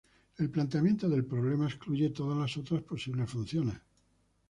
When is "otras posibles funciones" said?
2.57-3.75